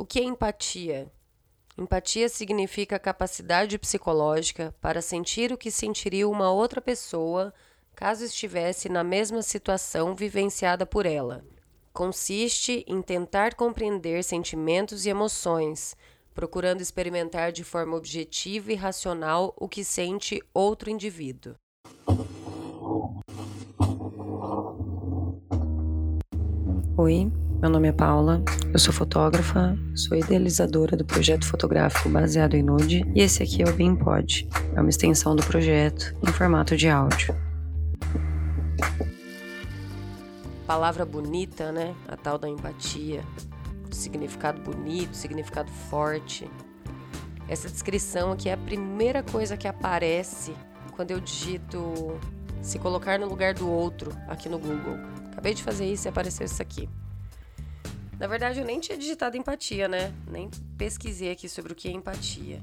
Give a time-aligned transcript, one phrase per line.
[0.00, 1.10] O que é empatia?
[1.76, 7.52] Empatia significa capacidade psicológica para sentir o que sentiria uma outra pessoa
[7.96, 11.44] caso estivesse na mesma situação vivenciada por ela.
[11.92, 15.96] Consiste em tentar compreender sentimentos e emoções,
[16.32, 21.56] procurando experimentar de forma objetiva e racional o que sente outro indivíduo.
[26.96, 28.40] Oi, meu nome é Paula,
[28.72, 33.68] eu sou fotógrafa, sou idealizadora do projeto fotográfico baseado em nude e esse aqui é
[33.68, 37.34] o BeamPod, é uma extensão do projeto em formato de áudio.
[40.68, 41.96] Palavra bonita, né?
[42.06, 43.24] A tal da empatia.
[43.90, 46.48] Significado bonito, significado forte.
[47.48, 50.54] Essa descrição aqui é a primeira coisa que aparece
[50.94, 52.16] quando eu digito
[52.62, 54.96] se colocar no lugar do outro aqui no Google.
[55.32, 56.88] Acabei de fazer isso e apareceu isso aqui.
[58.18, 60.12] Na verdade, eu nem tinha digitado empatia, né?
[60.26, 62.60] Nem pesquisei aqui sobre o que é empatia.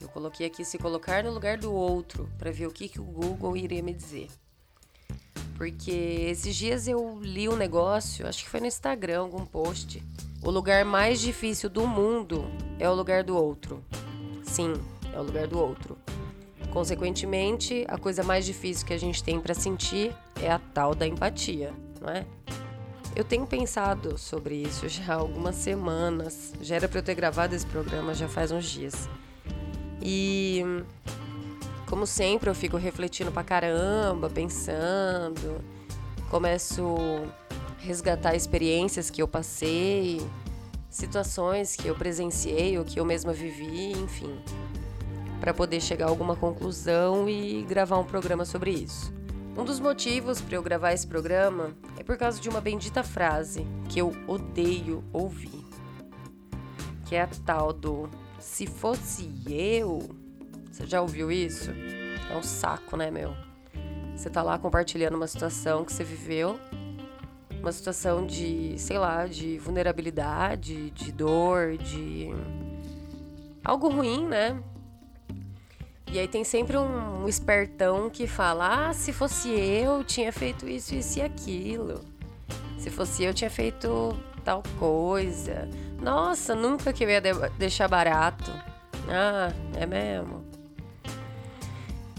[0.00, 3.04] Eu coloquei aqui se colocar no lugar do outro para ver o que, que o
[3.04, 4.28] Google iria me dizer.
[5.56, 10.02] Porque esses dias eu li um negócio, acho que foi no Instagram, algum post.
[10.42, 12.44] O lugar mais difícil do mundo
[12.78, 13.84] é o lugar do outro.
[14.44, 14.72] Sim,
[15.12, 15.98] é o lugar do outro.
[16.70, 21.06] Consequentemente, a coisa mais difícil que a gente tem para sentir é a tal da
[21.06, 22.24] empatia, não é?
[23.18, 26.52] Eu tenho pensado sobre isso já há algumas semanas.
[26.60, 29.08] Já era para eu ter gravado esse programa já faz uns dias.
[30.00, 30.62] E
[31.88, 35.60] como sempre, eu fico refletindo pra caramba, pensando,
[36.30, 36.94] começo
[37.50, 40.24] a resgatar experiências que eu passei,
[40.88, 44.40] situações que eu presenciei ou que eu mesma vivi, enfim,
[45.40, 49.17] para poder chegar a alguma conclusão e gravar um programa sobre isso.
[49.58, 53.66] Um dos motivos para eu gravar esse programa é por causa de uma bendita frase
[53.88, 55.66] que eu odeio ouvir.
[57.06, 60.08] Que é a tal do se fosse eu.
[60.70, 61.72] Você já ouviu isso?
[62.30, 63.34] É um saco, né, meu?
[64.14, 66.56] Você tá lá compartilhando uma situação que você viveu,
[67.60, 72.30] uma situação de, sei lá, de vulnerabilidade, de dor, de
[73.64, 74.62] algo ruim, né?
[76.10, 80.94] E aí tem sempre um, espertão que fala: ah, se fosse eu, tinha feito isso,
[80.94, 82.00] isso e aquilo.
[82.78, 85.68] Se fosse eu, tinha feito tal coisa.
[86.00, 88.50] Nossa, nunca que eu ia de deixar barato.
[89.08, 90.46] Ah, é mesmo.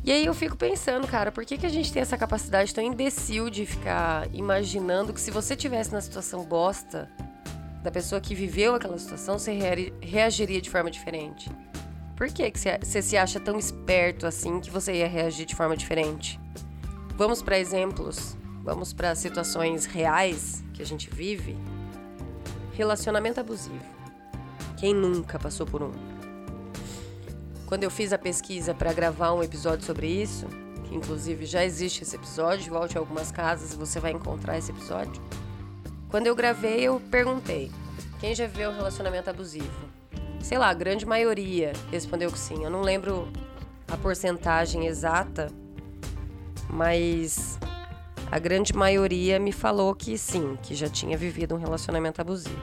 [0.04, 2.84] E aí eu fico pensando, cara, por que, que a gente tem essa capacidade tão
[2.84, 7.10] imbecil de ficar imaginando que se você tivesse na situação bosta
[7.84, 9.58] da pessoa que viveu aquela situação, você
[10.02, 11.50] reagiria de forma diferente?
[12.20, 12.52] Por que,
[12.84, 16.38] você se acha tão esperto assim que você ia reagir de forma diferente?
[17.16, 21.56] Vamos para exemplos, vamos para situações reais que a gente vive.
[22.74, 23.80] Relacionamento abusivo.
[24.78, 25.94] Quem nunca passou por um?
[27.66, 30.46] Quando eu fiz a pesquisa para gravar um episódio sobre isso,
[30.90, 34.72] que inclusive já existe esse episódio, volte a algumas casas e você vai encontrar esse
[34.72, 35.22] episódio.
[36.10, 37.72] Quando eu gravei, eu perguntei:
[38.20, 39.99] quem já viveu um relacionamento abusivo?
[40.42, 42.64] Sei lá, a grande maioria respondeu que sim.
[42.64, 43.28] Eu não lembro
[43.88, 45.52] a porcentagem exata,
[46.70, 47.60] mas
[48.32, 52.62] a grande maioria me falou que sim, que já tinha vivido um relacionamento abusivo.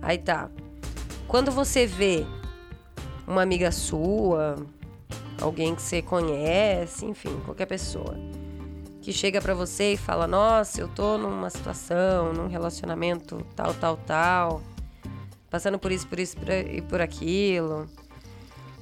[0.00, 0.50] Aí tá.
[1.26, 2.26] Quando você vê
[3.26, 4.56] uma amiga sua,
[5.40, 8.14] alguém que você conhece, enfim, qualquer pessoa,
[9.00, 13.96] que chega para você e fala: "Nossa, eu tô numa situação, num relacionamento tal, tal,
[13.96, 14.62] tal,
[15.52, 16.34] passando por isso, por isso
[16.70, 17.86] e por aquilo.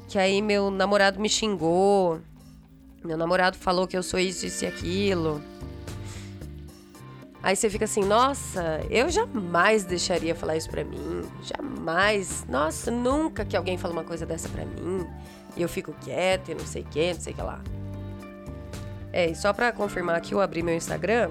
[0.09, 2.21] Que aí meu namorado me xingou.
[3.05, 5.43] Meu namorado falou que eu sou isso, isso e aquilo.
[7.43, 11.23] Aí você fica assim, nossa, eu jamais deixaria falar isso pra mim.
[11.43, 12.47] Jamais.
[12.49, 15.05] Nossa, nunca que alguém fala uma coisa dessa pra mim.
[15.57, 17.61] E eu fico quieta e não sei o que, não sei o que lá.
[19.13, 21.31] É, e só pra confirmar que eu abri meu Instagram,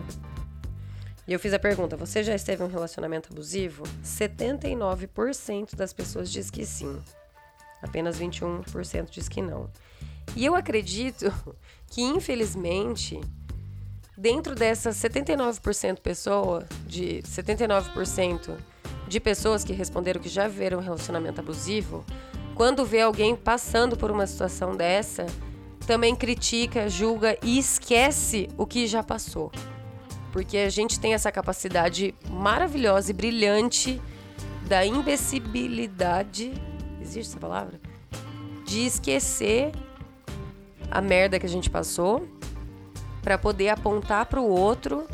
[1.29, 3.83] e eu fiz a pergunta: você já esteve em um relacionamento abusivo?
[4.03, 6.99] 79% das pessoas diz que sim.
[7.83, 9.69] Apenas 21% diz que não.
[10.35, 11.31] E eu acredito
[11.85, 13.21] que, infelizmente,
[14.17, 18.57] dentro dessas 79% pessoa, de 79%
[19.07, 22.03] de pessoas que responderam que já viram um relacionamento abusivo,
[22.55, 25.27] quando vê alguém passando por uma situação dessa,
[25.85, 29.51] também critica, julga e esquece o que já passou
[30.31, 34.01] porque a gente tem essa capacidade maravilhosa e brilhante
[34.67, 36.53] da imbecilidade,
[37.01, 37.79] existe essa palavra?
[38.65, 39.71] De esquecer
[40.91, 42.27] a merda que a gente passou
[43.21, 45.07] para poder apontar para o outro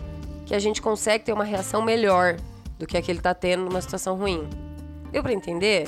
[0.45, 2.37] que a gente consegue ter uma reação melhor
[2.77, 4.47] do que a que ele tá tendo numa situação ruim.
[5.11, 5.87] Deu para entender?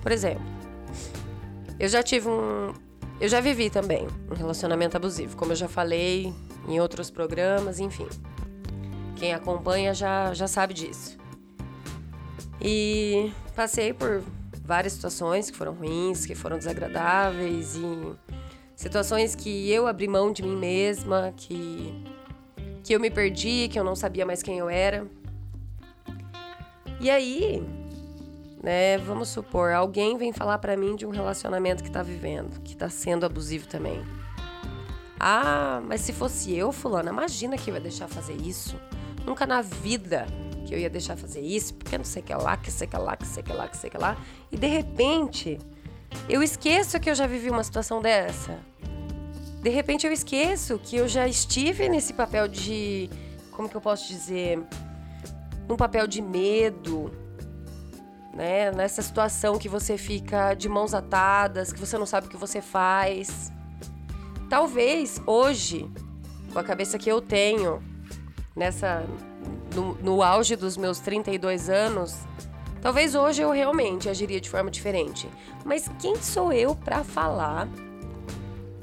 [0.00, 0.44] Por exemplo,
[1.78, 2.72] eu já tive um.
[3.20, 6.32] Eu já vivi também um relacionamento abusivo, como eu já falei
[6.68, 8.08] em outros programas, enfim.
[9.16, 11.18] Quem acompanha já, já sabe disso.
[12.60, 14.22] E passei por
[14.64, 18.16] várias situações que foram ruins, que foram desagradáveis e
[18.76, 21.92] situações que eu abri mão de mim mesma, que
[22.82, 25.06] que eu me perdi, que eu não sabia mais quem eu era.
[27.00, 27.62] E aí,
[28.62, 32.76] né, vamos supor, alguém vem falar para mim de um relacionamento que tá vivendo, que
[32.76, 34.02] tá sendo abusivo também.
[35.22, 38.74] Ah, mas se fosse eu, fulana, imagina que eu ia deixar fazer isso.
[39.26, 40.26] Nunca na vida
[40.66, 42.96] que eu ia deixar fazer isso, porque não sei o que lá, que sei que
[42.96, 44.16] lá, que sei que lá, que sei que lá.
[44.50, 45.58] E de repente,
[46.26, 48.58] eu esqueço que eu já vivi uma situação dessa.
[49.60, 53.10] De repente eu esqueço que eu já estive nesse papel de.
[53.50, 54.58] Como que eu posso dizer?
[55.68, 57.12] Um papel de medo,
[58.32, 58.70] né?
[58.70, 62.62] Nessa situação que você fica de mãos atadas, que você não sabe o que você
[62.62, 63.52] faz.
[64.50, 65.88] Talvez hoje,
[66.52, 67.80] com a cabeça que eu tenho,
[68.56, 69.06] nessa
[69.72, 72.16] no, no auge dos meus 32 anos,
[72.82, 75.30] talvez hoje eu realmente agiria de forma diferente.
[75.64, 77.68] Mas quem sou eu para falar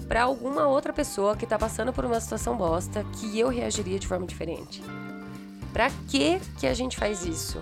[0.07, 4.07] para alguma outra pessoa que tá passando por uma situação bosta que eu reagiria de
[4.07, 4.81] forma diferente?
[5.73, 7.61] Para que que a gente faz isso?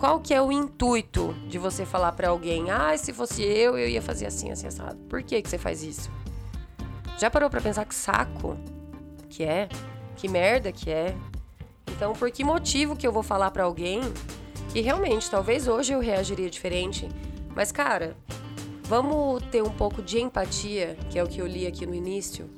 [0.00, 3.88] Qual que é o intuito de você falar para alguém: "Ah, se fosse eu, eu
[3.88, 4.98] ia fazer assim, assim assado"?
[5.08, 6.10] Por que que você faz isso?
[7.18, 8.56] Já parou para pensar que saco
[9.28, 9.68] que é?
[10.16, 11.14] Que merda que é?
[11.88, 14.00] Então, por que motivo que eu vou falar para alguém
[14.70, 17.08] que realmente talvez hoje eu reagiria diferente,
[17.54, 18.16] mas cara,
[18.84, 22.50] vamos ter um pouco de empatia, que é o que eu li aqui no início,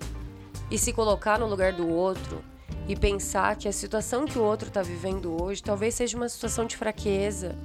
[0.71, 2.43] e se colocar no lugar do outro
[2.89, 6.65] e pensar que a situação que o outro está vivendo hoje talvez seja uma situação
[6.65, 7.57] de fraqueza,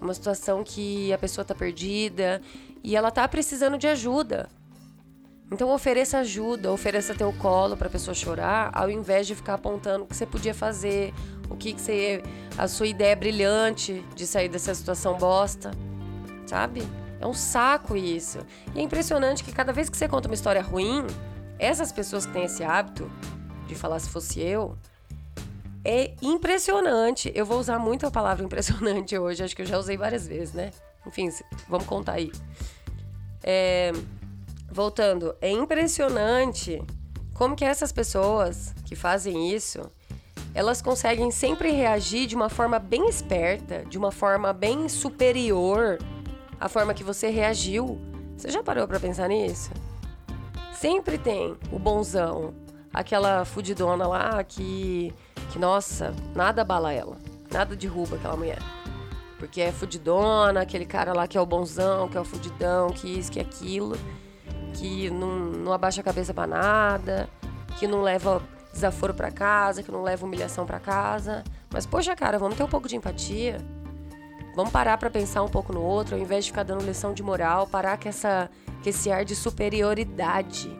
[0.00, 2.40] uma situação que a pessoa está perdida
[2.82, 4.48] e ela está precisando de ajuda.
[5.52, 10.04] Então ofereça ajuda, ofereça teu colo para a pessoa chorar, ao invés de ficar apontando
[10.04, 11.12] o que você podia fazer,
[11.50, 12.22] o que, que você,
[12.56, 15.70] a sua ideia brilhante de sair dessa situação bosta,
[16.46, 16.82] sabe?
[17.20, 18.38] É um saco isso.
[18.74, 21.06] E é impressionante que cada vez que você conta uma história ruim,
[21.58, 23.10] essas pessoas que têm esse hábito
[23.66, 24.74] de falar se fosse eu,
[25.84, 27.30] é impressionante.
[27.34, 30.54] Eu vou usar muito a palavra impressionante hoje, acho que eu já usei várias vezes,
[30.54, 30.70] né?
[31.06, 31.28] Enfim,
[31.68, 32.32] vamos contar aí.
[33.42, 33.92] É,
[34.72, 36.82] voltando, é impressionante
[37.34, 39.80] como que essas pessoas que fazem isso,
[40.54, 45.98] elas conseguem sempre reagir de uma forma bem esperta, de uma forma bem superior
[46.58, 48.00] à forma que você reagiu.
[48.36, 49.70] Você já parou para pensar nisso?
[50.72, 52.54] Sempre tem o bonzão,
[52.92, 55.12] aquela fudidona lá que
[55.52, 57.18] que nossa, nada abala ela,
[57.52, 58.58] nada derruba aquela mulher.
[59.38, 63.06] Porque é fudidona, aquele cara lá que é o bonzão, que é o fudidão, que
[63.18, 63.98] isso, que aquilo
[64.74, 67.28] que não, não abaixa a cabeça para nada,
[67.78, 68.42] que não leva
[68.72, 71.44] desaforo para casa, que não leva humilhação para casa.
[71.70, 73.58] Mas poxa, cara, vamos ter um pouco de empatia.
[74.54, 77.22] Vamos parar para pensar um pouco no outro, ao invés de ficar dando lição de
[77.22, 78.50] moral, parar com essa
[78.82, 80.76] com esse ar de superioridade.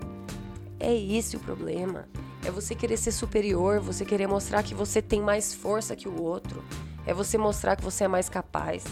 [0.80, 2.08] É esse o problema.
[2.44, 6.20] É você querer ser superior, você querer mostrar que você tem mais força que o
[6.20, 6.62] outro.
[7.06, 8.84] É você mostrar que você é mais capaz.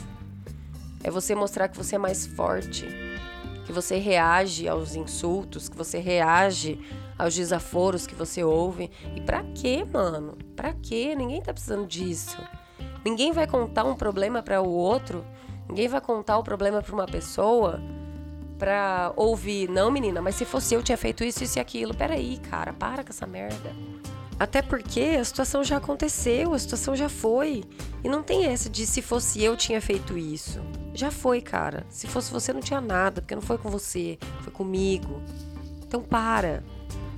[1.02, 3.09] É você mostrar que você é mais forte
[3.70, 6.80] que você reage aos insultos, que você reage
[7.16, 8.90] aos desaforos que você ouve.
[9.14, 10.36] E pra quê, mano?
[10.56, 11.14] Pra quê?
[11.14, 12.36] Ninguém tá precisando disso.
[13.04, 15.24] Ninguém vai contar um problema para o outro.
[15.68, 17.80] Ninguém vai contar o problema para uma pessoa
[18.58, 21.94] pra ouvir, não, menina, mas se fosse eu tinha feito isso, isso e aquilo.
[21.94, 23.72] Peraí, cara, para com essa merda.
[24.40, 27.62] Até porque a situação já aconteceu, a situação já foi.
[28.02, 30.58] E não tem essa de se fosse eu tinha feito isso.
[30.94, 31.84] Já foi, cara.
[31.90, 35.20] Se fosse você, não tinha nada, porque não foi com você, foi comigo.
[35.86, 36.64] Então para.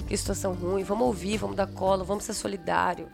[0.08, 0.82] Que situação ruim.
[0.82, 3.06] Vamos ouvir, vamos dar cola, vamos ser solidário.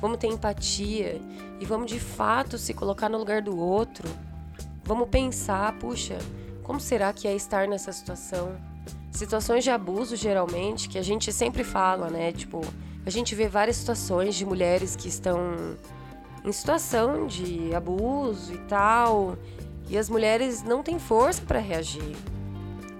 [0.00, 1.20] Vamos ter empatia
[1.60, 4.08] e vamos de fato se colocar no lugar do outro.
[4.82, 6.16] Vamos pensar, puxa,
[6.62, 8.56] como será que é estar nessa situação?
[9.10, 12.32] Situações de abuso, geralmente, que a gente sempre fala, né?
[12.32, 12.62] Tipo,
[13.04, 15.76] a gente vê várias situações de mulheres que estão
[16.44, 19.36] em situação de abuso e tal,
[19.88, 22.16] e as mulheres não têm força para reagir.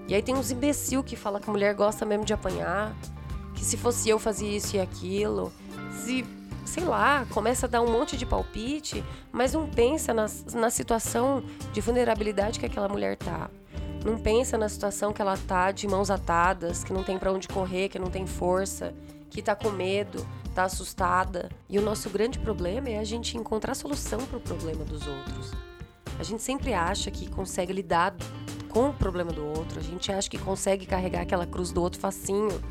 [0.07, 2.93] E aí tem uns imbecil que fala que a mulher gosta mesmo de apanhar,
[3.55, 5.51] que se fosse eu fazia isso e aquilo.
[5.91, 6.25] Se,
[6.65, 11.43] sei lá, começa a dar um monte de palpite, mas não pensa na, na situação
[11.71, 13.49] de vulnerabilidade que aquela mulher tá.
[14.03, 17.47] Não pensa na situação que ela tá de mãos atadas, que não tem para onde
[17.47, 18.93] correr, que não tem força,
[19.29, 21.49] que tá com medo, tá assustada.
[21.69, 25.51] E o nosso grande problema é a gente encontrar solução para o problema dos outros.
[26.19, 28.13] A gente sempre acha que consegue lidar
[28.69, 31.99] com o problema do outro, a gente acha que consegue carregar aquela cruz do outro
[31.99, 32.61] facinho.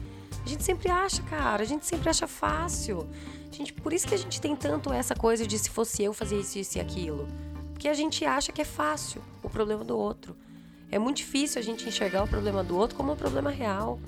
[0.45, 3.09] A gente sempre acha, cara, a gente sempre acha fácil.
[3.51, 6.41] Gente, por isso que a gente tem tanto essa coisa de se fosse eu fazer
[6.41, 7.27] isso, isso e aquilo.
[7.73, 10.37] Porque a gente acha que é fácil o problema do outro.
[10.93, 13.99] É muito difícil a gente enxergar o problema do outro como um problema real.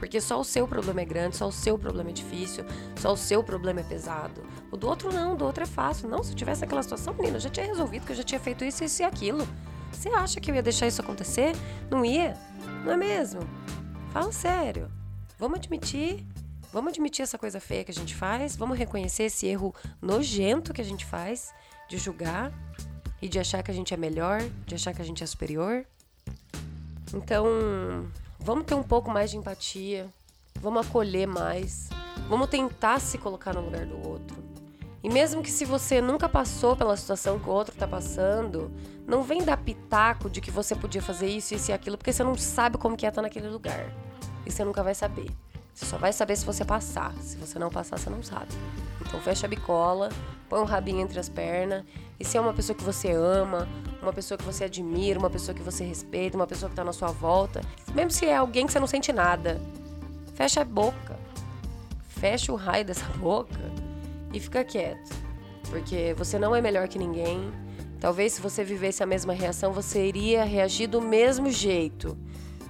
[0.00, 2.64] Porque só o seu problema é grande, só o seu problema é difícil,
[2.96, 4.44] só o seu problema é pesado.
[4.72, 6.08] O do outro não, o do outro é fácil.
[6.08, 8.40] Não, se eu tivesse aquela situação, menina, eu já tinha resolvido que eu já tinha
[8.40, 9.46] feito isso, isso e aquilo.
[9.92, 11.54] Você acha que eu ia deixar isso acontecer?
[11.88, 12.36] Não ia?
[12.84, 13.40] Não é mesmo?
[14.12, 14.90] Fala sério.
[15.38, 16.26] Vamos admitir.
[16.72, 18.56] Vamos admitir essa coisa feia que a gente faz.
[18.56, 19.72] Vamos reconhecer esse erro
[20.02, 21.54] nojento que a gente faz
[21.88, 22.52] de julgar
[23.22, 25.86] e de achar que a gente é melhor, de achar que a gente é superior.
[27.14, 27.46] Então,
[28.38, 30.08] vamos ter um pouco mais de empatia,
[30.60, 31.88] vamos acolher mais,
[32.28, 34.42] vamos tentar se colocar no lugar do outro.
[35.02, 38.72] E mesmo que se você nunca passou pela situação que o outro está passando,
[39.06, 42.24] não vem dar pitaco de que você podia fazer isso, isso e aquilo, porque você
[42.24, 43.92] não sabe como que é estar naquele lugar.
[44.46, 45.30] E você nunca vai saber.
[45.74, 47.12] Você só vai saber se você passar.
[47.20, 48.46] Se você não passar, você não sabe.
[49.00, 50.08] Então fecha a bicola,
[50.48, 51.84] põe um rabinho entre as pernas.
[52.18, 53.68] E se é uma pessoa que você ama,
[54.00, 56.92] uma pessoa que você admira, uma pessoa que você respeita, uma pessoa que está na
[56.92, 57.60] sua volta,
[57.92, 59.60] mesmo se é alguém que você não sente nada,
[60.34, 61.18] fecha a boca.
[62.08, 63.60] Fecha o raio dessa boca
[64.32, 65.12] e fica quieto.
[65.68, 67.52] Porque você não é melhor que ninguém.
[67.98, 72.16] Talvez se você vivesse a mesma reação, você iria reagir do mesmo jeito.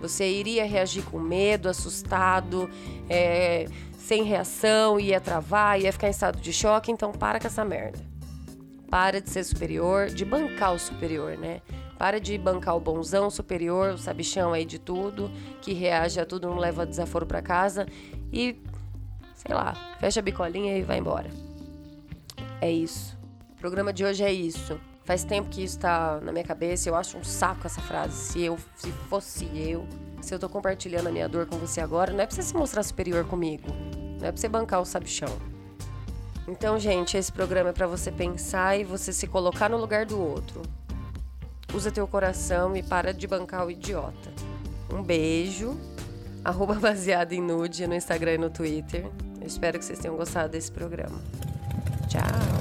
[0.09, 2.69] Você iria reagir com medo, assustado,
[3.09, 6.93] é, sem reação, ia travar, ia ficar em estado de choque.
[6.93, 7.99] Então, para com essa merda.
[8.91, 11.63] Para de ser superior, de bancar o superior, né?
[11.99, 15.31] Para de bancar o bonzão superior, o sabichão aí de tudo,
[15.63, 17.87] que reage a tudo, não leva desaforo para casa
[18.31, 18.61] e,
[19.35, 21.31] sei lá, fecha a bicolinha e vai embora.
[22.61, 23.19] É isso.
[23.53, 24.79] O programa de hoje é isso.
[25.05, 28.15] Faz tempo que isso tá na minha cabeça, eu acho um saco essa frase.
[28.15, 29.87] Se eu, se fosse eu,
[30.23, 32.55] se eu tô compartilhando a minha dor com você agora, não é pra você se
[32.55, 33.69] mostrar superior comigo.
[34.19, 35.29] Não é pra você bancar o sabichão.
[36.49, 40.19] Então, gente, esse programa é para você pensar e você se colocar no lugar do
[40.19, 40.63] outro.
[41.75, 44.33] Usa teu coração e para de bancar o idiota.
[44.91, 45.79] Um beijo.
[46.45, 49.07] Arroba baseado em nude no Instagram e no Twitter.
[49.41, 51.23] Eu espero que vocês tenham gostado desse programa.
[52.09, 52.54] Tchau.